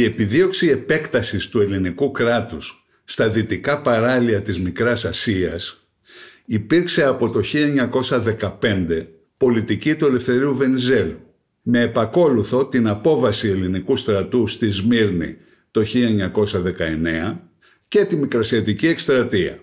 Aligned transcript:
Η 0.00 0.04
επιδίωξη 0.04 0.68
επέκτασης 0.68 1.48
του 1.48 1.60
ελληνικού 1.60 2.10
κράτους 2.10 2.86
στα 3.04 3.28
δυτικά 3.28 3.80
παράλια 3.82 4.42
της 4.42 4.58
Μικράς 4.58 5.04
Ασίας 5.04 5.86
υπήρξε 6.44 7.04
από 7.04 7.30
το 7.30 7.40
1915 8.60 9.06
πολιτική 9.36 9.94
του 9.94 10.06
Ελευθερίου 10.06 10.56
Βενιζέλου 10.56 11.20
με 11.62 11.80
επακόλουθο 11.80 12.66
την 12.66 12.86
απόβαση 12.88 13.48
ελληνικού 13.48 13.96
στρατού 13.96 14.46
στη 14.46 14.70
Σμύρνη 14.70 15.36
το 15.70 15.84
1919 15.94 17.36
και 17.88 18.04
τη 18.04 18.16
Μικρασιατική 18.16 18.86
Εκστρατεία. 18.86 19.58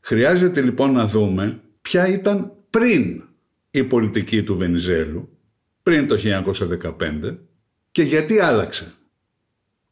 Χρειάζεται 0.00 0.60
λοιπόν 0.60 0.92
να 0.92 1.06
δούμε 1.06 1.60
ποια 1.82 2.08
ήταν 2.08 2.52
πριν 2.70 3.22
η 3.70 3.84
πολιτική 3.84 4.42
του 4.42 4.56
Βενιζέλου, 4.56 5.28
πριν 5.82 6.08
το 6.08 6.16
1915 7.22 7.36
και 7.90 8.02
γιατί 8.02 8.40
άλλαξε. 8.40 8.94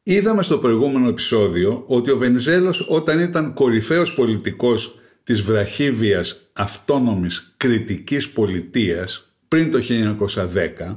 Είδαμε 0.04 0.42
στο 0.42 0.58
προηγούμενο 0.58 1.08
επεισόδιο 1.08 1.84
ότι 1.86 2.10
ο 2.10 2.16
Βενιζέλος 2.16 2.86
όταν 2.88 3.20
ήταν 3.20 3.52
κορυφαίος 3.52 4.14
πολιτικός 4.14 4.98
της 5.24 5.42
βραχίβιας 5.42 6.50
αυτόνομης 6.52 7.54
κριτικής 7.56 8.30
πολιτείας 8.30 9.32
πριν 9.48 9.70
το 9.70 9.78
1910 9.78 10.96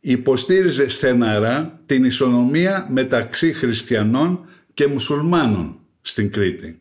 υποστήριζε 0.00 0.88
στεναρά 0.88 1.82
την 1.86 2.04
ισονομία 2.04 2.88
μεταξύ 2.90 3.52
χριστιανών 3.52 4.40
και 4.74 4.86
μουσουλμάνων 4.86 5.78
στην 6.02 6.30
Κρήτη. 6.30 6.80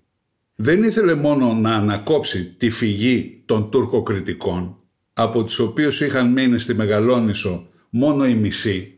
Δεν 0.56 0.84
ήθελε 0.84 1.14
μόνο 1.14 1.54
να 1.54 1.76
ανακόψει 1.76 2.56
τη 2.58 2.70
φυγή 2.70 3.42
των 3.46 3.70
τουρκοκριτικών, 3.70 4.78
από 5.14 5.44
τους 5.44 5.60
οποίους 5.60 6.02
είχαν 6.02 6.32
μείνει 6.32 6.60
στη 6.60 6.74
Μεγαλόνισο 6.74 7.68
μόνο 7.90 8.26
οι 8.26 8.34
μισοί, 8.34 8.95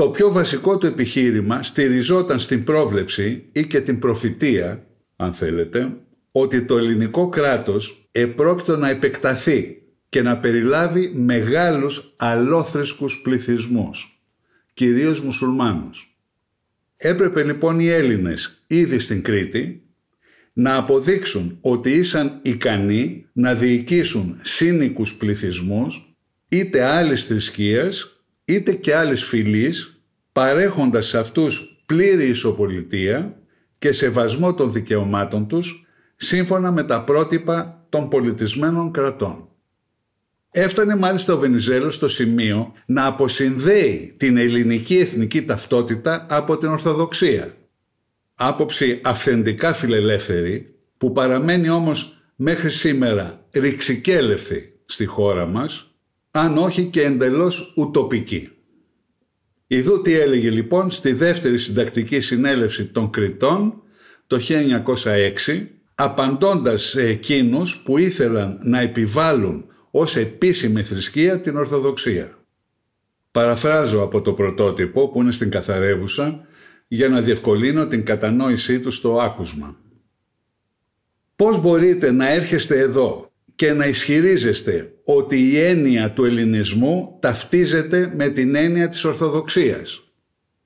το 0.00 0.08
πιο 0.08 0.32
βασικό 0.32 0.78
του 0.78 0.86
επιχείρημα 0.86 1.62
στηριζόταν 1.62 2.40
στην 2.40 2.64
πρόβλεψη 2.64 3.44
ή 3.52 3.66
και 3.66 3.80
την 3.80 3.98
προφητεία, 3.98 4.86
αν 5.16 5.32
θέλετε, 5.32 5.96
ότι 6.32 6.62
το 6.62 6.78
ελληνικό 6.78 7.28
κράτος 7.28 8.08
επρόκειτο 8.12 8.76
να 8.76 8.88
επεκταθεί 8.88 9.82
και 10.08 10.22
να 10.22 10.38
περιλάβει 10.38 11.12
μεγάλους 11.14 12.14
αλόθρησκους 12.16 13.20
πληθυσμούς, 13.20 14.22
κυρίως 14.74 15.20
μουσουλμάνους. 15.20 16.18
Έπρεπε 16.96 17.42
λοιπόν 17.42 17.80
οι 17.80 17.88
Έλληνες 17.88 18.64
ήδη 18.66 18.98
στην 18.98 19.22
Κρήτη 19.22 19.82
να 20.52 20.76
αποδείξουν 20.76 21.58
ότι 21.60 21.90
ήσαν 21.90 22.38
ικανοί 22.42 23.26
να 23.32 23.54
διοικήσουν 23.54 24.38
σύνικους 24.42 25.14
πληθυσμούς 25.14 26.14
είτε 26.48 26.84
άλλης 26.84 27.24
θρησκείας 27.24 28.19
είτε 28.52 28.72
και 28.72 28.94
άλλης 28.94 29.24
φυλής, 29.24 30.00
παρέχοντας 30.32 31.06
σε 31.06 31.18
αυτούς 31.18 31.82
πλήρη 31.86 32.28
ισοπολιτεία 32.28 33.36
και 33.78 33.92
σεβασμό 33.92 34.54
των 34.54 34.72
δικαιωμάτων 34.72 35.48
τους, 35.48 35.86
σύμφωνα 36.16 36.72
με 36.72 36.84
τα 36.84 37.04
πρότυπα 37.04 37.86
των 37.88 38.08
πολιτισμένων 38.08 38.90
κρατών. 38.92 39.48
Έφτανε 40.50 40.96
μάλιστα 40.96 41.34
ο 41.34 41.38
Βενιζέλος 41.38 41.94
στο 41.94 42.08
σημείο 42.08 42.72
να 42.86 43.06
αποσυνδέει 43.06 44.14
την 44.16 44.36
ελληνική 44.36 44.96
εθνική 44.96 45.44
ταυτότητα 45.44 46.26
από 46.30 46.58
την 46.58 46.68
Ορθοδοξία. 46.68 47.54
Άποψη 48.34 49.00
αυθεντικά 49.04 49.72
φιλελεύθερη 49.72 50.74
που 50.98 51.12
παραμένει 51.12 51.68
όμως 51.68 52.22
μέχρι 52.36 52.70
σήμερα 52.70 53.46
ρηξικέλευθη 53.50 54.72
στη 54.86 55.04
χώρα 55.06 55.46
μας 55.46 55.89
αν 56.30 56.58
όχι 56.58 56.84
και 56.84 57.02
εντελώς 57.02 57.72
ουτοπική. 57.76 58.50
Ιδού 59.66 60.02
τι 60.02 60.14
έλεγε 60.14 60.50
λοιπόν 60.50 60.90
στη 60.90 61.12
δεύτερη 61.12 61.58
συντακτική 61.58 62.20
συνέλευση 62.20 62.84
των 62.84 63.10
Κριτών 63.10 63.82
το 64.26 64.40
1906, 65.46 65.66
απαντώντας 65.94 66.82
σε 66.82 67.02
εκείνους 67.02 67.82
που 67.82 67.98
ήθελαν 67.98 68.60
να 68.62 68.80
επιβάλλουν 68.80 69.64
ως 69.90 70.16
επίσημη 70.16 70.82
θρησκεία 70.82 71.40
την 71.40 71.56
Ορθοδοξία. 71.56 72.38
Παραφράζω 73.30 74.02
από 74.02 74.20
το 74.20 74.32
πρωτότυπο 74.32 75.08
που 75.08 75.20
είναι 75.20 75.32
στην 75.32 75.50
καθαρεύουσα 75.50 76.46
για 76.88 77.08
να 77.08 77.20
διευκολύνω 77.20 77.86
την 77.86 78.04
κατανόησή 78.04 78.80
του 78.80 78.90
στο 78.90 79.20
άκουσμα. 79.20 79.76
Πώς 81.36 81.60
μπορείτε 81.60 82.10
να 82.10 82.30
έρχεστε 82.32 82.78
εδώ 82.78 83.29
και 83.60 83.72
να 83.72 83.86
ισχυρίζεστε 83.86 84.92
ότι 85.04 85.50
η 85.50 85.58
έννοια 85.58 86.12
του 86.12 86.24
ελληνισμού 86.24 87.16
ταυτίζεται 87.20 88.12
με 88.16 88.28
την 88.28 88.54
έννοια 88.54 88.88
της 88.88 89.04
Ορθοδοξίας. 89.04 90.02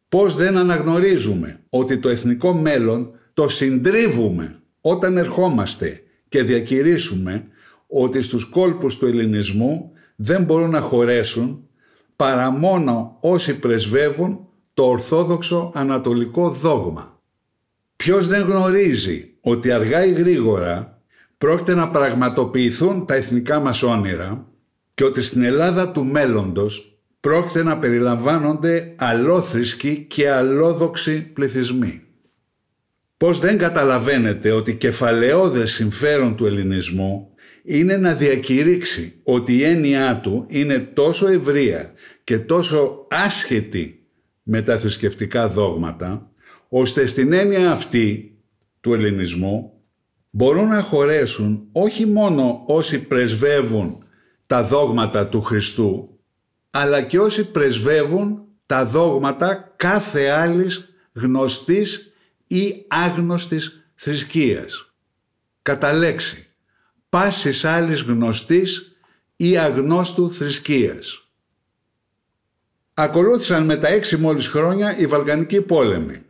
Πώς 0.09 0.37
δεν 0.37 0.57
αναγνωρίζουμε 0.57 1.61
ότι 1.69 1.99
το 1.99 2.09
εθνικό 2.09 2.53
μέλλον 2.53 3.11
το 3.35 3.49
συντρίβουμε 3.49 4.61
όταν 4.81 5.17
ερχόμαστε 5.17 6.03
και 6.29 6.43
διακηρύσουμε 6.43 7.45
ότι 7.87 8.23
στους 8.23 8.45
κόλπους 8.45 8.99
του 8.99 9.07
ελληνισμού 9.07 9.91
δεν 10.17 10.43
μπορούν 10.43 10.71
να 10.71 10.81
χωρέσουν 10.81 11.69
παρά 12.17 12.51
μόνο 12.51 13.17
όσοι 13.21 13.59
πρεσβεύουν 13.59 14.49
το 14.75 14.83
ορθόδοξο 14.83 15.71
ανατολικό 15.75 16.51
δόγμα. 16.51 17.23
Ποιος 17.97 18.27
δεν 18.27 18.43
γνωρίζει 18.43 19.31
ότι 19.41 19.71
αργά 19.71 20.05
ή 20.05 20.13
γρήγορα 20.13 20.94
πρόκειται 21.39 21.75
να 21.75 21.89
πραγματοποιηθούν 21.89 23.07
τα 23.07 23.15
εθνικά 23.15 23.61
μας 23.61 23.83
όνειρα 23.83 24.47
και 24.95 25.05
ότι 25.05 25.23
στην 25.23 25.43
Ελλάδα 25.43 25.93
του 25.93 26.05
μέλλοντος 26.05 26.99
πρόκειται 27.21 27.63
να 27.63 27.79
περιλαμβάνονται 27.79 28.95
αλόθρησκοι 28.97 30.07
και 30.09 30.31
αλόδοξοι 30.31 31.21
πληθυσμοί. 31.21 32.03
Πώς 33.17 33.41
δεν 33.41 33.59
καταλαβαίνετε 33.59 34.51
ότι 34.51 34.75
κεφαλαιόδες 34.75 35.73
συμφέρον 35.73 36.37
του 36.37 36.47
ελληνισμού 36.47 37.29
είναι 37.65 37.97
να 37.97 38.15
διακηρύξει 38.15 39.21
ότι 39.23 39.57
η 39.57 39.65
έννοιά 39.65 40.21
του 40.23 40.47
είναι 40.49 40.79
τόσο 40.79 41.27
ευρεία 41.27 41.93
και 42.25 42.39
τόσο 42.39 43.07
άσχετη 43.11 44.07
με 44.43 44.63
τα 44.63 44.79
θρησκευτικά 44.79 45.49
δόγματα, 45.49 46.31
ώστε 46.69 47.07
στην 47.07 47.33
έννοια 47.33 47.71
αυτή 47.71 48.39
του 48.81 48.95
ελληνισμού 48.95 49.74
μπορούν 50.37 50.69
να 50.69 50.83
χωρέσουν 50.83 51.69
όχι 51.73 52.07
μόνο 52.07 52.63
όσοι 52.67 52.99
πρεσβεύουν 52.99 54.05
τα 54.47 54.63
δόγματα 54.65 55.27
του 55.27 55.41
Χριστού, 55.41 56.19
αλλά 56.71 57.03
και 57.03 57.19
όσοι 57.19 57.51
πρεσβεύουν 57.51 58.45
τα 58.67 58.85
δόγματα 58.85 59.75
κάθε 59.77 60.29
άλλης 60.29 60.95
γνωστής 61.13 62.13
ή 62.47 62.85
άγνωστης 62.89 63.91
θρησκείας. 63.95 64.95
Κατά 65.63 65.93
λέξη, 65.93 66.47
πάσης 67.09 67.65
άλλης 67.65 68.01
γνωστής 68.01 68.97
ή 69.37 69.59
αγνώστου 69.59 70.31
θρησκείας. 70.31 71.29
Ακολούθησαν 72.95 73.65
με 73.65 73.77
τα 73.77 73.89
έξι 73.89 74.17
μόλις 74.17 74.49
χρόνια 74.49 74.99
οι 74.99 75.07
Βαλκανικοί 75.07 75.61
πόλεμοι, 75.61 76.23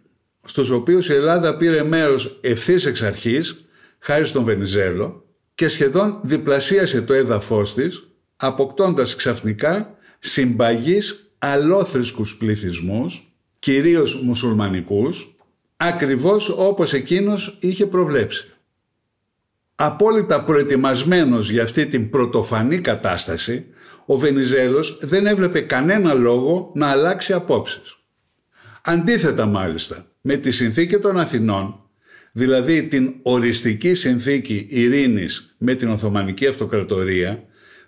στους 0.45 0.71
οποίους 0.71 1.09
η 1.09 1.13
Ελλάδα 1.13 1.57
πήρε 1.57 1.83
μέρος 1.83 2.39
ευθύς 2.43 2.87
εξ 2.87 3.03
αρχής, 3.03 3.64
χάρη 4.05 4.27
στον 4.27 4.45
Βενιζέλο, 4.45 5.25
και 5.55 5.69
σχεδόν 5.69 6.21
διπλασίασε 6.23 7.03
το 7.03 7.15
έδαφος 7.15 7.75
της, 7.75 8.09
αποκτώντας 8.37 9.17
ξαφνικά 9.17 9.97
συμπαγείς 10.19 11.35
αλόθρησκους 11.39 12.37
πληθυσμούς, 12.37 13.37
κυρίως 13.59 14.23
μουσουλμανικούς, 14.23 15.37
ακριβώς 15.77 16.49
όπως 16.49 16.93
εκείνος 16.93 17.59
είχε 17.61 17.87
προβλέψει. 17.87 18.53
Απόλυτα 19.75 20.45
προετοιμασμένος 20.45 21.51
για 21.51 21.63
αυτή 21.63 21.87
την 21.87 22.11
πρωτοφανή 22.11 22.81
κατάσταση, 22.81 23.67
ο 24.07 24.19
Βενιζέλος 24.19 24.99
δεν 25.03 25.27
έβλεπε 25.27 25.61
κανένα 25.61 26.15
λόγο 26.15 26.71
να 26.75 26.87
αλλάξει 26.87 27.33
απόψεις. 27.33 27.97
Αντίθετα 28.83 29.47
μάλιστα, 29.47 30.07
με 30.21 30.37
τη 30.37 30.51
συνθήκη 30.51 30.99
των 30.99 31.19
Αθηνών, 31.19 31.84
δηλαδή 32.37 32.83
την 32.83 33.15
οριστική 33.23 33.95
συνθήκη 33.95 34.67
ειρήνης 34.71 35.55
με 35.59 35.75
την 35.75 35.89
Οθωμανική 35.89 36.47
Αυτοκρατορία, 36.47 37.45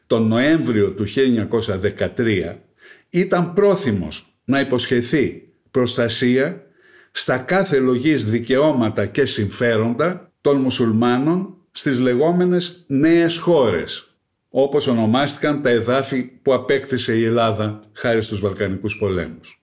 τον 0.06 0.26
Νοέμβριο 0.26 0.90
του 0.90 1.04
1913, 2.16 2.56
ήταν 3.10 3.52
πρόθυμος 3.52 4.37
να 4.44 4.60
υποσχεθεί 4.60 5.48
προστασία 5.70 6.66
στα 7.12 7.38
κάθε 7.38 7.78
λογής 7.78 8.25
δικαιώματα 8.25 9.06
και 9.06 9.25
συμφέροντα 9.25 10.32
των 10.40 10.60
μουσουλμάνων 10.60 11.54
στις 11.72 12.00
λεγόμενες 12.00 12.84
νέες 12.87 13.38
χώρες, 13.38 14.16
όπως 14.49 14.87
ονομάστηκαν 14.87 15.62
τα 15.62 15.70
εδάφη 15.70 16.22
που 16.22 16.54
απέκτησε 16.54 17.19
η 17.19 17.25
Ελλάδα 17.25 17.81
χάρη 17.92 18.22
στους 18.22 18.40
Βαλκανικούς 18.40 18.99
πολέμους. 18.99 19.62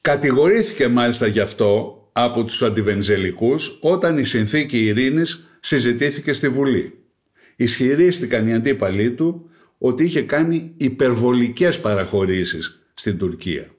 Κατηγορήθηκε 0.00 0.88
μάλιστα 0.88 1.26
γι' 1.26 1.40
αυτό 1.40 1.97
από 2.24 2.44
τους 2.44 2.62
αντιβενζελικούς 2.62 3.78
όταν 3.80 4.18
η 4.18 4.24
συνθήκη 4.24 4.84
ειρήνης 4.84 5.48
συζητήθηκε 5.60 6.32
στη 6.32 6.48
Βουλή. 6.48 6.98
Ισχυρίστηκαν 7.56 8.46
οι 8.48 8.54
αντίπαλοι 8.54 9.10
του 9.10 9.50
ότι 9.78 10.04
είχε 10.04 10.22
κάνει 10.22 10.72
υπερβολικές 10.76 11.80
παραχωρήσεις 11.80 12.80
στην 12.94 13.18
Τουρκία. 13.18 13.70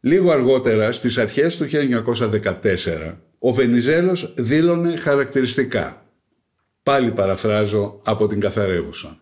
Λίγο 0.00 0.30
αργότερα, 0.30 0.92
στις 0.92 1.18
αρχές 1.18 1.56
του 1.56 1.64
1914, 1.64 3.16
ο 3.38 3.52
Βενιζέλος 3.52 4.34
δήλωνε 4.36 4.96
χαρακτηριστικά. 4.96 6.06
Πάλι 6.82 7.10
παραφράζω 7.10 8.00
από 8.04 8.28
την 8.28 8.40
καθαρεύουσα. 8.40 9.18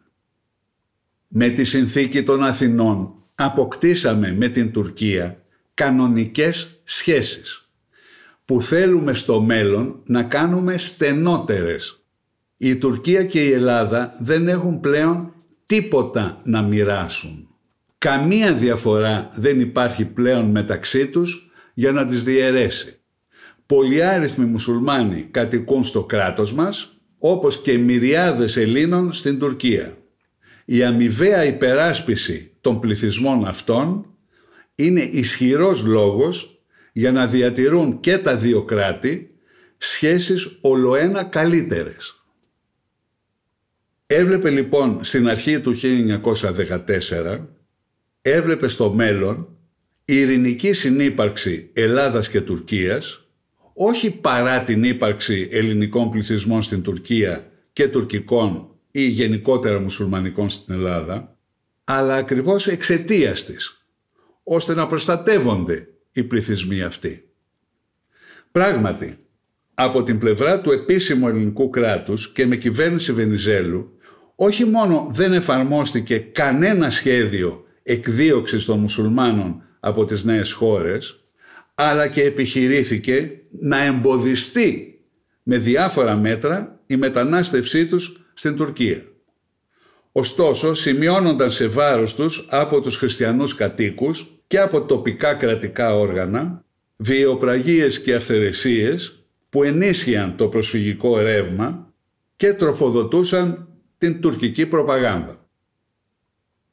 Με 1.28 1.48
τη 1.48 1.64
συνθήκη 1.64 2.22
των 2.22 2.44
Αθηνών 2.44 3.14
αποκτήσαμε 3.34 4.32
με 4.32 4.48
την 4.48 4.72
Τουρκία 4.72 5.39
κανονικές 5.80 6.80
σχέσεις 6.84 7.68
που 8.44 8.62
θέλουμε 8.62 9.14
στο 9.14 9.40
μέλλον 9.40 10.00
να 10.04 10.22
κάνουμε 10.22 10.78
στενότερες. 10.78 12.02
Η 12.56 12.76
Τουρκία 12.76 13.24
και 13.24 13.44
η 13.44 13.52
Ελλάδα 13.52 14.16
δεν 14.20 14.48
έχουν 14.48 14.80
πλέον 14.80 15.34
τίποτα 15.66 16.40
να 16.44 16.62
μοιράσουν. 16.62 17.48
Καμία 17.98 18.54
διαφορά 18.54 19.30
δεν 19.34 19.60
υπάρχει 19.60 20.04
πλέον 20.04 20.44
μεταξύ 20.44 21.06
τους 21.06 21.50
για 21.74 21.92
να 21.92 22.06
τις 22.06 22.24
διαιρέσει. 22.24 23.00
Πολυάριθμοι 23.66 24.44
μουσουλμάνοι 24.44 25.28
κατοικούν 25.30 25.84
στο 25.84 26.04
κράτος 26.04 26.52
μας, 26.54 26.96
όπως 27.18 27.60
και 27.60 27.78
μυριάδες 27.78 28.56
Ελλήνων 28.56 29.12
στην 29.12 29.38
Τουρκία. 29.38 29.96
Η 30.64 30.84
αμοιβαία 30.84 31.44
υπεράσπιση 31.44 32.50
των 32.60 32.80
πληθυσμών 32.80 33.46
αυτών 33.46 34.04
είναι 34.84 35.00
ισχυρός 35.00 35.84
λόγος 35.84 36.62
για 36.92 37.12
να 37.12 37.26
διατηρούν 37.26 38.00
και 38.00 38.18
τα 38.18 38.36
δύο 38.36 38.62
κράτη 38.62 39.34
σχέσεις 39.78 40.58
ολοένα 40.60 41.24
καλύτερες. 41.24 42.24
Έβλεπε 44.06 44.50
λοιπόν 44.50 45.04
στην 45.04 45.28
αρχή 45.28 45.60
του 45.60 45.74
1914, 45.80 47.40
έβλεπε 48.22 48.68
στο 48.68 48.92
μέλλον 48.92 49.48
η 50.04 50.16
ειρηνική 50.16 50.72
συνύπαρξη 50.72 51.70
Ελλάδας 51.72 52.28
και 52.28 52.40
Τουρκίας, 52.40 53.24
όχι 53.74 54.10
παρά 54.10 54.62
την 54.62 54.84
ύπαρξη 54.84 55.48
ελληνικών 55.52 56.10
πληθυσμών 56.10 56.62
στην 56.62 56.82
Τουρκία 56.82 57.50
και 57.72 57.88
τουρκικών 57.88 58.68
ή 58.90 59.02
γενικότερα 59.02 59.80
μουσουλμανικών 59.80 60.48
στην 60.48 60.74
Ελλάδα, 60.74 61.36
αλλά 61.84 62.14
ακριβώς 62.14 62.66
εξαιτίας 62.66 63.44
της 63.44 63.79
ώστε 64.52 64.74
να 64.74 64.86
προστατεύονται 64.86 65.88
οι 66.12 66.22
πληθυσμοί 66.22 66.82
αυτοί. 66.82 67.28
Πράγματι, 68.52 69.18
από 69.74 70.02
την 70.02 70.18
πλευρά 70.18 70.60
του 70.60 70.72
επίσημου 70.72 71.28
ελληνικού 71.28 71.70
κράτους 71.70 72.32
και 72.32 72.46
με 72.46 72.56
κυβέρνηση 72.56 73.12
Βενιζέλου, 73.12 73.98
όχι 74.34 74.64
μόνο 74.64 75.08
δεν 75.10 75.32
εφαρμόστηκε 75.32 76.18
κανένα 76.18 76.90
σχέδιο 76.90 77.64
εκδίωξης 77.82 78.64
των 78.64 78.78
μουσουλμάνων 78.78 79.62
από 79.80 80.04
τις 80.04 80.24
νέες 80.24 80.52
χώρες, 80.52 81.24
αλλά 81.74 82.08
και 82.08 82.22
επιχειρήθηκε 82.22 83.30
να 83.60 83.84
εμποδιστεί 83.84 85.00
με 85.42 85.58
διάφορα 85.58 86.16
μέτρα 86.16 86.80
η 86.86 86.96
μετανάστευσή 86.96 87.86
τους 87.86 88.30
στην 88.34 88.56
Τουρκία. 88.56 89.04
Ωστόσο, 90.12 90.74
σημειώνονταν 90.74 91.50
σε 91.50 91.66
βάρος 91.66 92.14
τους 92.14 92.46
από 92.50 92.80
τους 92.80 92.96
χριστιανούς 92.96 93.54
κατοίκους 93.54 94.34
και 94.50 94.60
από 94.60 94.82
τοπικά 94.82 95.34
κρατικά 95.34 95.96
όργανα 95.96 96.64
βιοπραγίες 96.96 98.00
και 98.00 98.14
αυθαιρεσίες 98.14 99.24
που 99.50 99.62
ενίσχυαν 99.62 100.36
το 100.36 100.48
προσφυγικό 100.48 101.18
ρεύμα 101.18 101.92
και 102.36 102.52
τροφοδοτούσαν 102.52 103.68
την 103.98 104.20
τουρκική 104.20 104.66
προπαγάνδα. 104.66 105.48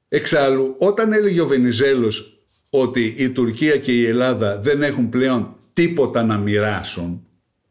Εξάλλου, 0.07 0.75
όταν 0.79 1.13
έλεγε 1.13 1.41
ο 1.41 1.47
Βενιζέλος 1.47 2.41
ότι 2.69 3.15
η 3.17 3.29
Τουρκία 3.29 3.77
και 3.77 3.91
η 3.91 4.05
Ελλάδα 4.05 4.59
δεν 4.59 4.83
έχουν 4.83 5.09
πλέον 5.09 5.55
τίποτα 5.73 6.23
να 6.23 6.37
μοιράσουν, 6.37 7.27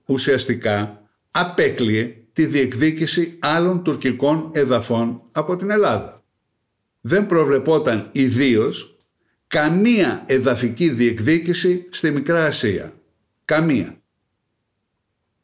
ουσιαστικά 0.06 1.02
απέκλειε 1.30 2.14
τη 2.32 2.46
διεκδίκηση 2.46 3.38
άλλων 3.40 3.82
τουρκικών 3.82 4.50
εδαφών 4.52 5.22
από 5.32 5.56
την 5.56 5.70
Ελλάδα. 5.70 6.24
Δεν 7.00 7.26
προβλεπόταν 7.26 8.08
ιδίως 8.12 8.95
καμία 9.46 10.24
εδαφική 10.26 10.88
διεκδίκηση 10.88 11.86
στη 11.90 12.10
Μικρά 12.10 12.44
Ασία. 12.44 12.92
Καμία. 13.44 14.00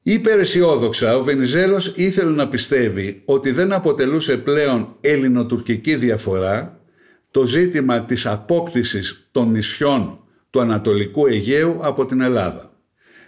Υπεραισιόδοξα, 0.03 1.17
ο 1.17 1.23
Βενιζέλος 1.23 1.95
ήθελε 1.97 2.31
να 2.31 2.49
πιστεύει 2.49 3.23
ότι 3.25 3.51
δεν 3.51 3.73
αποτελούσε 3.73 4.37
πλέον 4.37 4.97
ελληνοτουρκική 5.01 5.97
διαφορά 5.97 6.81
το 7.31 7.45
ζήτημα 7.45 8.05
της 8.05 8.27
απόκτησης 8.27 9.29
των 9.33 9.51
νησιών 9.51 10.19
του 10.51 10.61
Ανατολικού 10.61 11.27
Αιγαίου 11.27 11.79
από 11.81 12.07
την 12.07 12.21
Ελλάδα. 12.21 12.73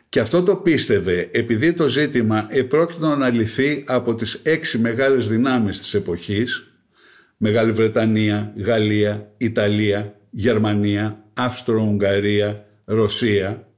Και 0.09 0.21
αυτό 0.21 0.43
το 0.43 0.57
πίστευε 0.57 1.29
επειδή 1.33 1.73
το 1.73 1.89
ζήτημα 1.89 2.47
επρόκειτο 2.51 3.17
να 3.17 3.29
λυθεί 3.29 3.85
από 3.87 4.15
τις 4.15 4.41
έξι 4.43 4.79
μεγάλες 4.79 5.29
δυνάμεις 5.29 5.79
της 5.79 5.95
εποχής 5.95 6.75
Μεγάλη 7.37 7.73
Βρετανία, 7.73 8.53
Γαλλία, 8.57 9.33
Ιταλία, 9.37 10.15
Γερμανία, 10.35 11.25
Αυστρο-Ουγγαρία, 11.35 12.67
Ρωσία 12.85 13.69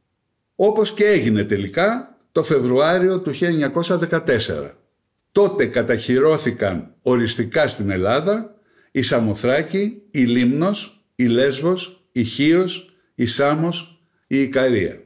όπως 0.55 0.93
και 0.93 1.05
έγινε 1.05 1.45
τελικά 1.45 2.19
το 2.33 2.43
Φεβρουάριο 2.43 3.21
του 3.21 3.33
1914. 3.33 4.71
Τότε 5.33 5.67
καταχυρώθηκαν 5.67 6.95
οριστικά 7.03 7.69
στην 7.69 7.91
Ελλάδα 7.91 8.55
η 8.91 9.03
Σαμοθράκη, 9.03 10.03
η 10.11 10.21
Λίμνος, 10.21 11.07
η 11.15 11.25
Λέσβος, 11.25 12.09
η 12.13 12.25
Χίος, 12.25 12.97
η 13.15 13.27
Σάμος, 13.27 14.03
η 14.27 14.41
Ικαρία 14.41 15.01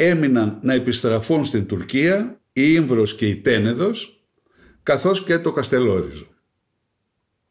έμειναν 0.00 0.58
να 0.62 0.72
επιστραφούν 0.72 1.44
στην 1.44 1.66
Τουρκία 1.66 2.40
η 2.52 2.62
Ήμβρος 2.64 3.14
και 3.14 3.26
η 3.26 3.36
Τένεδος, 3.36 4.22
καθώς 4.82 5.24
και 5.24 5.38
το 5.38 5.52
Καστελόριζο. 5.52 6.26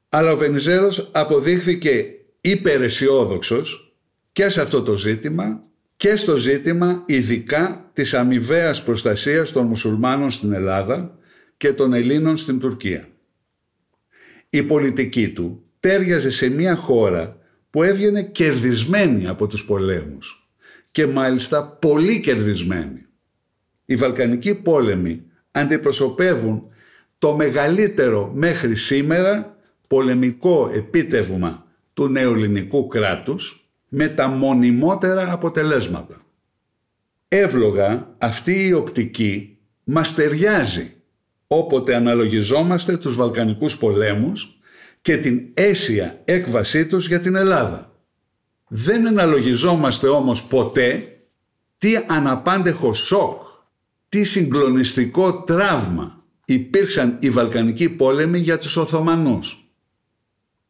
Αλλά 0.10 0.32
ο 0.32 0.38
Βενιζέλος 0.38 1.10
αποδείχθηκε 1.14 2.06
υπεραισιόδοξος 2.42 3.96
και 4.32 4.50
σε 4.50 4.62
αυτό 4.62 4.84
το 4.84 4.98
ζήτημα 4.98 5.64
και 5.98 6.16
στο 6.16 6.36
ζήτημα 6.36 7.04
ειδικά 7.06 7.90
της 7.94 8.14
αμοιβαίας 8.14 8.84
προστασίας 8.84 9.52
των 9.52 9.66
μουσουλμάνων 9.66 10.30
στην 10.30 10.54
Ελλάδα 10.54 11.18
και 11.58 11.74
των 11.74 11.94
Ελλήνων 11.94 12.38
στην 12.38 12.60
Τουρκία. 12.60 13.08
Η 14.50 14.64
πολιτική 14.64 15.30
του 15.30 15.64
τέριαζε 15.80 16.30
σε 16.30 16.50
μια 16.50 16.76
χώρα 16.76 17.38
που 17.70 17.84
έβγαινε 17.84 18.24
κερδισμένη 18.24 19.28
από 19.28 19.48
τους 19.48 19.66
πολέμους 19.66 20.50
και 20.92 21.08
μάλιστα 21.08 21.64
πολύ 21.64 22.20
κερδισμένοι. 22.20 23.06
Οι 23.86 23.96
Βαλκανικοί 23.96 24.54
πόλεμοι 24.54 25.24
αντιπροσωπεύουν 25.52 26.64
το 27.18 27.36
μεγαλύτερο 27.36 28.32
μέχρι 28.36 28.76
σήμερα 28.76 29.58
πολεμικό 29.88 30.72
επίτευγμα 30.74 31.67
του 31.98 32.08
νεοελληνικού 32.08 32.88
κράτους 32.88 33.70
με 33.88 34.08
τα 34.08 34.28
μονιμότερα 34.28 35.32
αποτελέσματα. 35.32 36.16
Εύλογα 37.28 38.16
αυτή 38.18 38.68
η 38.68 38.74
οπτική 38.74 39.58
μας 39.84 40.14
ταιριάζει 40.14 40.94
όποτε 41.48 41.96
αναλογιζόμαστε 41.96 42.98
τους 42.98 43.16
Βαλκανικούς 43.16 43.78
πολέμους 43.78 44.60
και 45.02 45.18
την 45.18 45.42
αίσια 45.54 46.22
έκβασή 46.26 46.88
τους 46.88 47.08
για 47.08 47.20
την 47.20 47.36
Ελλάδα. 47.36 47.92
Δεν 48.68 49.08
αναλογιζόμαστε 49.08 50.08
όμως 50.08 50.44
ποτέ 50.44 51.18
τι 51.78 51.96
αναπάντεχο 52.08 52.94
σοκ, 52.94 53.42
τι 54.10 54.24
συγκλονιστικό 54.24 55.44
τραύμα 55.44 56.24
υπήρξαν 56.46 57.18
οι 57.20 57.30
Βαλκανικοί 57.30 57.90
πόλεμοι 57.90 58.40
για 58.40 58.58
τους 58.58 58.78
Οθωμανούς. 58.78 59.67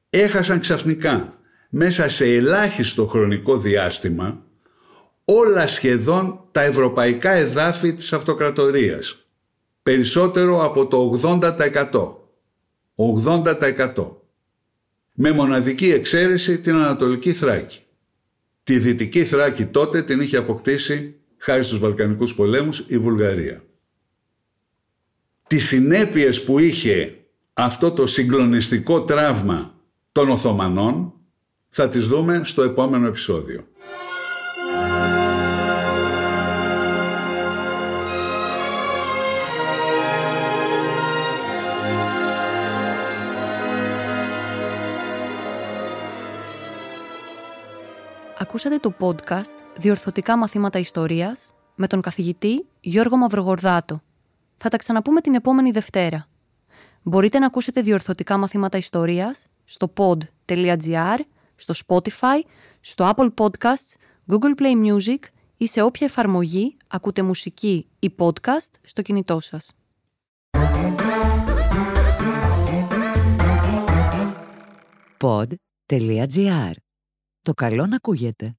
Έχασαν 0.10 0.60
ξαφνικά 0.60 1.40
μέσα 1.70 2.10
σε 2.10 2.26
ελάχιστο 2.26 3.06
χρονικό 3.06 3.58
διάστημα 3.58 4.46
όλα 5.26 5.68
σχεδόν 5.68 6.44
τα 6.52 6.62
ευρωπαϊκά 6.62 7.32
εδάφη 7.32 7.94
της 7.94 8.14
αυτοκρατορίας. 8.14 9.28
Περισσότερο 9.84 10.64
από 10.64 10.88
το 10.88 11.20
80%. 11.24 12.18
80%. 12.96 14.08
Με 15.14 15.32
μοναδική 15.32 15.90
εξαίρεση 15.90 16.60
την 16.60 16.76
Ανατολική 16.76 17.34
Θράκη. 17.34 17.80
Τη 18.64 18.80
Δυτική 18.80 19.26
Θράκη 19.26 19.66
τότε 19.66 20.02
την 20.02 20.22
είχε 20.22 20.38
αποκτήσει, 20.38 21.16
χάρη 21.38 21.64
στους 21.64 21.80
Βαλκανικούς 21.80 22.36
πολέμους, 22.36 22.86
η 22.88 22.98
Βουλγαρία. 22.98 23.64
Τις 25.48 25.68
συνέπειες 25.68 26.44
που 26.44 26.60
είχε 26.60 27.16
αυτό 27.54 27.92
το 27.92 28.06
συγκλονιστικό 28.06 29.02
τραύμα 29.02 29.77
των 30.18 30.30
Οθωμανών 30.30 31.14
θα 31.70 31.90
τις 31.90 32.08
δούμε 32.08 32.42
στο 32.44 32.64
επόμενο 32.64 33.08
επεισόδιο. 33.08 33.68
Ακούσατε 48.38 48.78
το 48.78 48.94
podcast 49.00 49.58
«Διορθωτικά 49.80 50.38
μαθήματα 50.38 50.80
ιστορίας» 50.80 51.54
με 51.76 51.88
τον 51.88 52.02
καθηγητή 52.02 52.66
Γιώργο 52.80 53.18
Μαυρογορδάτο. 53.18 54.02
Θα 54.58 54.70
τα 54.70 54.78
ξαναπούμε 54.78 55.22
την 55.22 55.34
επόμενη 55.34 55.72
Δευτέρα. 55.72 56.28
Μπορείτε 57.02 57.40
να 57.40 57.46
ακούσετε 57.46 57.82
διορθωτικά 57.82 58.38
μαθήματα 58.38 58.78
ιστορίας 58.78 59.48
στο 59.68 59.94
pod.gr, 59.98 61.20
στο 61.56 61.74
Spotify, 61.86 62.42
στο 62.80 63.12
Apple 63.16 63.30
Podcasts, 63.34 63.96
Google 64.28 64.62
Play 64.62 64.86
Music 64.86 65.20
ή 65.58 65.68
σε 65.68 65.82
όποια 65.82 66.08
εφαρμογή 66.08 66.78
ακούτε 66.88 67.22
μουσική 67.22 67.88
ή 68.00 68.16
podcast 68.18 68.72
στο 68.82 69.02
κινητό 69.02 69.40
σας. 69.40 69.76
Pod.gr. 75.18 76.72
Το 77.42 77.54
καλό 77.54 77.86
να 77.86 77.96
ακούγεται. 77.96 78.56